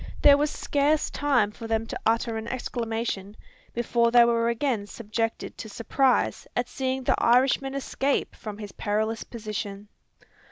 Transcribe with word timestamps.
There 0.23 0.35
was 0.35 0.49
scarce 0.49 1.11
time 1.11 1.51
for 1.51 1.67
them 1.67 1.85
to 1.85 1.99
utter 2.07 2.35
an 2.35 2.47
exclamation, 2.47 3.37
before 3.71 4.09
they 4.09 4.25
were 4.25 4.49
again 4.49 4.87
subjected 4.87 5.55
to 5.59 5.69
surprise 5.69 6.47
at 6.55 6.67
seeing 6.67 7.03
the 7.03 7.23
Irishman 7.23 7.75
escape 7.75 8.35
from 8.35 8.57
his 8.57 8.71
perilous 8.71 9.23
position. 9.23 9.89